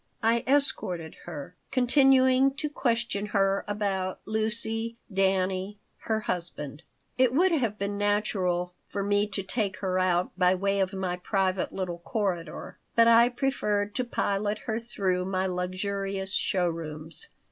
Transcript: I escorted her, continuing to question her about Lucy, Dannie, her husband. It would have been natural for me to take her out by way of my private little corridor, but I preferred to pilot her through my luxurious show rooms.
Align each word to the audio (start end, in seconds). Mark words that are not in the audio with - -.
I 0.23 0.43
escorted 0.47 1.13
her, 1.25 1.55
continuing 1.69 2.55
to 2.55 2.71
question 2.71 3.27
her 3.27 3.63
about 3.67 4.19
Lucy, 4.25 4.97
Dannie, 5.13 5.77
her 6.05 6.21
husband. 6.21 6.81
It 7.19 7.31
would 7.35 7.51
have 7.51 7.77
been 7.77 7.99
natural 7.99 8.73
for 8.87 9.03
me 9.03 9.27
to 9.27 9.43
take 9.43 9.77
her 9.77 9.99
out 9.99 10.31
by 10.35 10.55
way 10.55 10.79
of 10.79 10.91
my 10.93 11.17
private 11.17 11.71
little 11.71 11.99
corridor, 11.99 12.79
but 12.95 13.07
I 13.07 13.29
preferred 13.29 13.93
to 13.93 14.03
pilot 14.03 14.57
her 14.65 14.79
through 14.79 15.25
my 15.25 15.45
luxurious 15.45 16.33
show 16.33 16.67
rooms. 16.67 17.27